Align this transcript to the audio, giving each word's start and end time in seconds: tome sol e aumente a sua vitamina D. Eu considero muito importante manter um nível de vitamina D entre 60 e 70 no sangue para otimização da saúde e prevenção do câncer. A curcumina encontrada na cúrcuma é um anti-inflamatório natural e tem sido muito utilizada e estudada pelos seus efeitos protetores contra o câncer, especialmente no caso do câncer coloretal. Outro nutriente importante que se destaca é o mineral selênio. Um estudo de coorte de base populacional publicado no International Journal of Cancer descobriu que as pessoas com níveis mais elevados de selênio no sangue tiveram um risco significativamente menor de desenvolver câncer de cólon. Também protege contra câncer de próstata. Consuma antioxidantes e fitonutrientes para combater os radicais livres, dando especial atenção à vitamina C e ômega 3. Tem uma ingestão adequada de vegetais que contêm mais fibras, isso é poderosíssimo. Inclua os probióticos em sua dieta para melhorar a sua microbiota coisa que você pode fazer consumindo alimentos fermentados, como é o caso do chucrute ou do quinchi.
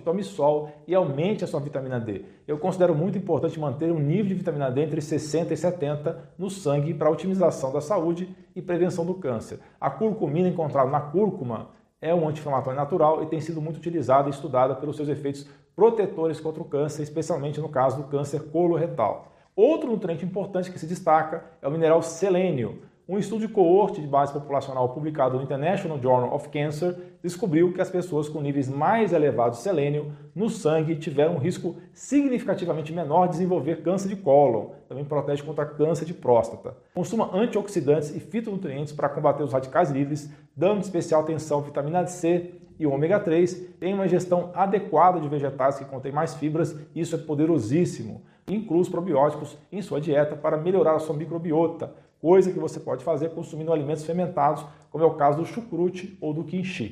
tome 0.00 0.22
sol 0.22 0.70
e 0.86 0.94
aumente 0.94 1.44
a 1.44 1.46
sua 1.46 1.60
vitamina 1.60 2.00
D. 2.00 2.24
Eu 2.46 2.58
considero 2.58 2.94
muito 2.94 3.18
importante 3.18 3.58
manter 3.58 3.90
um 3.92 3.98
nível 3.98 4.26
de 4.26 4.34
vitamina 4.34 4.70
D 4.70 4.82
entre 4.82 5.00
60 5.00 5.52
e 5.52 5.56
70 5.56 6.32
no 6.38 6.50
sangue 6.50 6.94
para 6.94 7.10
otimização 7.10 7.72
da 7.72 7.80
saúde 7.80 8.34
e 8.54 8.62
prevenção 8.62 9.04
do 9.04 9.14
câncer. 9.14 9.60
A 9.80 9.90
curcumina 9.90 10.48
encontrada 10.48 10.90
na 10.90 11.00
cúrcuma 11.00 11.70
é 12.00 12.14
um 12.14 12.28
anti-inflamatório 12.28 12.78
natural 12.78 13.22
e 13.22 13.26
tem 13.26 13.40
sido 13.40 13.60
muito 13.60 13.76
utilizada 13.76 14.28
e 14.28 14.32
estudada 14.32 14.74
pelos 14.74 14.96
seus 14.96 15.08
efeitos 15.08 15.46
protetores 15.74 16.40
contra 16.40 16.62
o 16.62 16.66
câncer, 16.66 17.02
especialmente 17.02 17.60
no 17.60 17.68
caso 17.68 17.96
do 17.98 18.08
câncer 18.08 18.50
coloretal. 18.50 19.32
Outro 19.54 19.90
nutriente 19.90 20.24
importante 20.24 20.70
que 20.70 20.78
se 20.78 20.86
destaca 20.86 21.44
é 21.60 21.68
o 21.68 21.70
mineral 21.70 22.02
selênio. 22.02 22.82
Um 23.08 23.18
estudo 23.18 23.44
de 23.44 23.52
coorte 23.52 24.00
de 24.00 24.06
base 24.06 24.32
populacional 24.32 24.88
publicado 24.90 25.36
no 25.36 25.42
International 25.42 26.00
Journal 26.00 26.32
of 26.32 26.48
Cancer 26.50 26.96
descobriu 27.20 27.72
que 27.72 27.80
as 27.80 27.90
pessoas 27.90 28.28
com 28.28 28.40
níveis 28.40 28.68
mais 28.68 29.12
elevados 29.12 29.58
de 29.58 29.64
selênio 29.64 30.12
no 30.32 30.48
sangue 30.48 30.94
tiveram 30.94 31.34
um 31.34 31.38
risco 31.38 31.74
significativamente 31.92 32.92
menor 32.92 33.26
de 33.26 33.32
desenvolver 33.32 33.82
câncer 33.82 34.08
de 34.08 34.14
cólon. 34.14 34.70
Também 34.88 35.04
protege 35.04 35.42
contra 35.42 35.66
câncer 35.66 36.04
de 36.04 36.14
próstata. 36.14 36.76
Consuma 36.94 37.36
antioxidantes 37.36 38.14
e 38.14 38.20
fitonutrientes 38.20 38.92
para 38.92 39.08
combater 39.08 39.42
os 39.42 39.52
radicais 39.52 39.90
livres, 39.90 40.32
dando 40.56 40.82
especial 40.82 41.22
atenção 41.22 41.58
à 41.58 41.62
vitamina 41.62 42.06
C 42.06 42.54
e 42.78 42.86
ômega 42.86 43.18
3. 43.18 43.52
Tem 43.80 43.94
uma 43.94 44.06
ingestão 44.06 44.52
adequada 44.54 45.18
de 45.18 45.28
vegetais 45.28 45.76
que 45.76 45.84
contêm 45.84 46.12
mais 46.12 46.34
fibras, 46.34 46.78
isso 46.94 47.16
é 47.16 47.18
poderosíssimo. 47.18 48.22
Inclua 48.48 48.80
os 48.80 48.88
probióticos 48.88 49.56
em 49.70 49.80
sua 49.80 50.00
dieta 50.00 50.36
para 50.36 50.56
melhorar 50.56 50.96
a 50.96 50.98
sua 50.98 51.16
microbiota 51.16 51.92
coisa 52.22 52.52
que 52.52 52.58
você 52.58 52.78
pode 52.78 53.02
fazer 53.02 53.30
consumindo 53.30 53.72
alimentos 53.72 54.04
fermentados, 54.04 54.64
como 54.92 55.02
é 55.02 55.06
o 55.06 55.14
caso 55.14 55.38
do 55.38 55.44
chucrute 55.44 56.16
ou 56.20 56.32
do 56.32 56.44
quinchi. 56.44 56.90